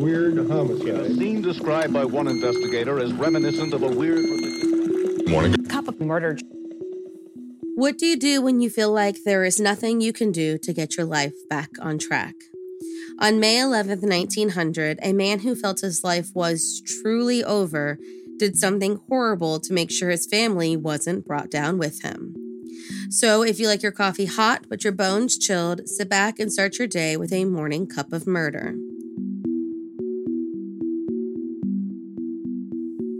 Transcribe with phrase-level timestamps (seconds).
[0.00, 0.88] weird homicide.
[0.88, 4.24] A scene described by one investigator as reminiscent of a weird...
[5.28, 5.54] Morning.
[5.66, 6.38] Cup of murder.
[7.76, 10.72] What do you do when you feel like there is nothing you can do to
[10.72, 12.34] get your life back on track?
[13.22, 17.98] On May 11th, 1900, a man who felt his life was truly over
[18.38, 22.34] did something horrible to make sure his family wasn't brought down with him.
[23.10, 26.78] So, if you like your coffee hot but your bones chilled, sit back and start
[26.78, 28.74] your day with a morning cup of murder.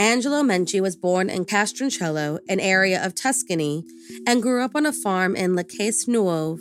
[0.00, 3.86] Angelo Menci was born in Castroncello, an area of Tuscany,
[4.26, 6.60] and grew up on a farm in Lacaise Nuove,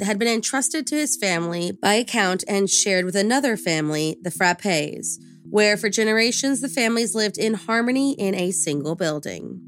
[0.00, 5.18] had been entrusted to his family by account and shared with another family, the Frappes,
[5.48, 9.60] where for generations the families lived in harmony in a single building.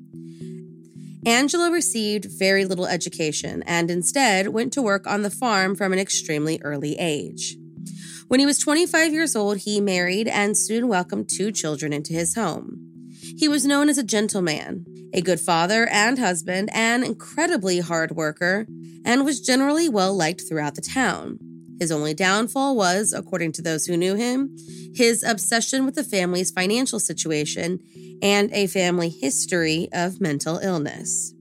[1.26, 5.99] Angelo received very little education and instead went to work on the farm from an
[5.99, 7.56] extremely early age.
[8.29, 12.35] When he was 25 years old, he married and soon welcomed two children into his
[12.35, 13.11] home.
[13.37, 18.67] He was known as a gentleman, a good father and husband, an incredibly hard worker,
[19.05, 21.38] and was generally well liked throughout the town.
[21.79, 24.56] His only downfall was, according to those who knew him,
[24.94, 27.81] his obsession with the family's financial situation
[28.23, 31.35] and a family history of mental illness.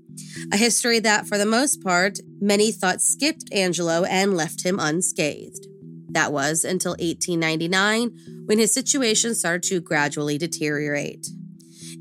[0.51, 5.67] A history that, for the most part, many thought skipped Angelo and left him unscathed.
[6.09, 11.27] That was until 1899, when his situation started to gradually deteriorate.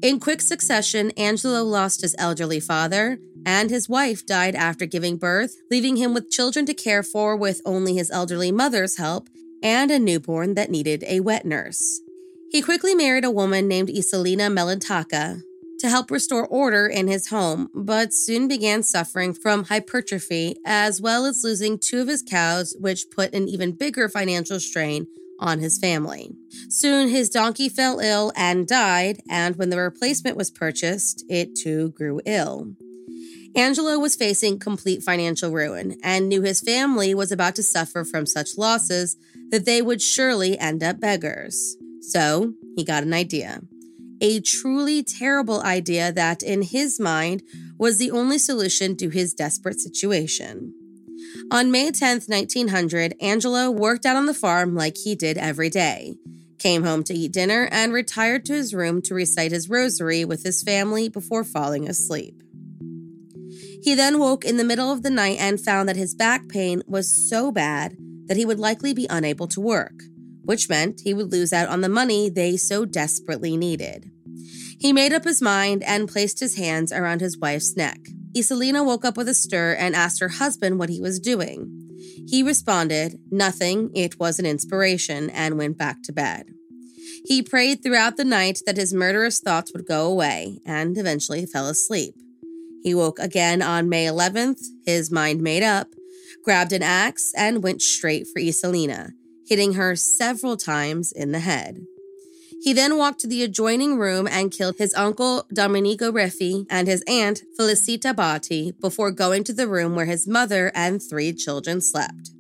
[0.04, 5.56] In quick succession, Angelo lost his elderly father, and his wife died after giving birth,
[5.70, 9.30] leaving him with children to care for with only his elderly mother's help
[9.62, 12.02] and a newborn that needed a wet nurse.
[12.50, 15.40] He quickly married a woman named Iselina Melantaka
[15.78, 21.24] to help restore order in his home, but soon began suffering from hypertrophy as well
[21.24, 25.06] as losing two of his cows, which put an even bigger financial strain
[25.40, 26.32] on his family.
[26.69, 31.90] Soon his donkey fell ill and died, and when the replacement was purchased, it too
[31.90, 32.75] grew ill.
[33.56, 38.26] Angelo was facing complete financial ruin and knew his family was about to suffer from
[38.26, 39.16] such losses
[39.50, 41.76] that they would surely end up beggars.
[42.00, 43.60] So he got an idea.
[44.20, 47.42] A truly terrible idea that, in his mind,
[47.78, 50.75] was the only solution to his desperate situation.
[51.50, 56.14] On May 10, 1900, Angelo worked out on the farm like he did every day,
[56.58, 60.42] came home to eat dinner, and retired to his room to recite his rosary with
[60.42, 62.42] his family before falling asleep.
[63.82, 66.82] He then woke in the middle of the night and found that his back pain
[66.86, 69.92] was so bad that he would likely be unable to work,
[70.42, 74.10] which meant he would lose out on the money they so desperately needed.
[74.80, 77.98] He made up his mind and placed his hands around his wife's neck.
[78.34, 81.70] Iselina woke up with a stir and asked her husband what he was doing.
[82.26, 86.46] He responded, Nothing, it was an inspiration, and went back to bed.
[87.26, 91.69] He prayed throughout the night that his murderous thoughts would go away and eventually fell
[91.69, 92.14] asleep.
[92.82, 95.88] He woke again on May 11th, his mind made up,
[96.44, 99.12] grabbed an axe, and went straight for Iselina,
[99.46, 101.86] hitting her several times in the head.
[102.62, 107.02] He then walked to the adjoining room and killed his uncle Domenico Riffi and his
[107.06, 112.30] aunt Felicita Botti before going to the room where his mother and three children slept.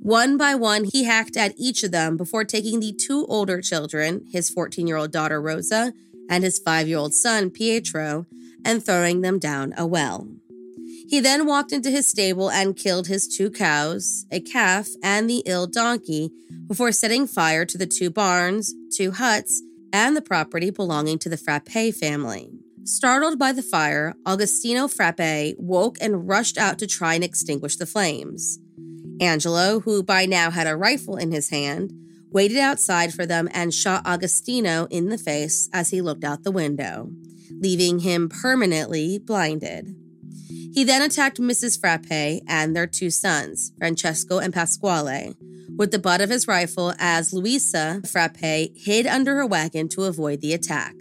[0.00, 4.26] One by one, he hacked at each of them before taking the two older children,
[4.32, 5.92] his 14 year old daughter Rosa
[6.28, 8.26] and his five year old son Pietro,
[8.64, 10.28] and throwing them down a well.
[11.08, 15.42] He then walked into his stable and killed his two cows, a calf, and the
[15.46, 16.30] ill donkey
[16.66, 19.62] before setting fire to the two barns, two huts,
[19.92, 22.50] and the property belonging to the Frappe family.
[22.84, 27.86] Startled by the fire, Augustino Frappe woke and rushed out to try and extinguish the
[27.86, 28.58] flames.
[29.20, 31.92] Angelo, who by now had a rifle in his hand,
[32.30, 36.50] waited outside for them and shot Agostino in the face as he looked out the
[36.50, 37.10] window,
[37.50, 39.94] leaving him permanently blinded.
[40.72, 41.78] He then attacked Mrs.
[41.78, 45.34] Frappe and their two sons, Francesco and Pasquale,
[45.76, 50.40] with the butt of his rifle as Luisa Frappe hid under her wagon to avoid
[50.40, 50.94] the attack.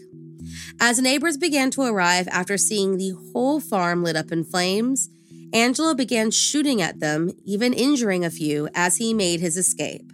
[0.81, 5.09] As neighbors began to arrive after seeing the whole farm lit up in flames,
[5.53, 10.11] Angelo began shooting at them, even injuring a few as he made his escape.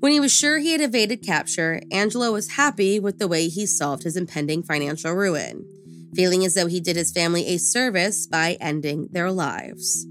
[0.00, 3.66] When he was sure he had evaded capture, Angelo was happy with the way he
[3.66, 5.66] solved his impending financial ruin
[6.14, 10.06] feeling as though he did his family a service by ending their lives.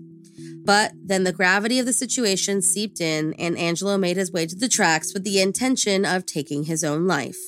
[0.64, 4.56] But then the gravity of the situation seeped in, and Angelo made his way to
[4.56, 7.40] the tracks with the intention of taking his own life.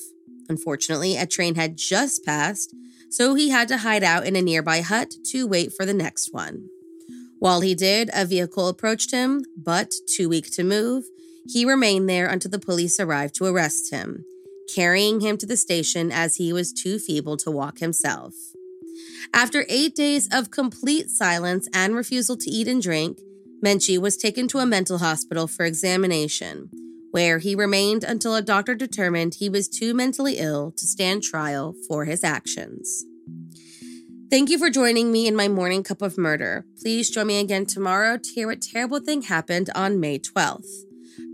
[0.48, 2.74] Unfortunately, a train had just passed,
[3.10, 6.32] so he had to hide out in a nearby hut to wait for the next
[6.32, 6.68] one.
[7.38, 11.04] While he did, a vehicle approached him, but too weak to move,
[11.46, 14.24] he remained there until the police arrived to arrest him,
[14.74, 18.34] carrying him to the station as he was too feeble to walk himself.
[19.34, 23.18] After eight days of complete silence and refusal to eat and drink,
[23.64, 26.70] Menci was taken to a mental hospital for examination,
[27.12, 31.74] where he remained until a doctor determined he was too mentally ill to stand trial
[31.88, 33.04] for his actions.
[34.30, 36.64] Thank you for joining me in my morning cup of murder.
[36.80, 40.70] Please join me again tomorrow to hear what terrible thing happened on May 12th.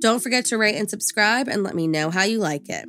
[0.01, 2.89] Don't forget to rate and subscribe and let me know how you like it.